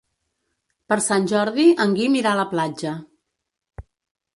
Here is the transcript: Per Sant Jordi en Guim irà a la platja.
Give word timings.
Per 0.93 0.97
Sant 1.09 1.29
Jordi 1.33 1.67
en 1.87 1.95
Guim 2.01 2.19
irà 2.23 2.35
a 2.35 2.41
la 2.43 2.49
platja. 2.57 2.99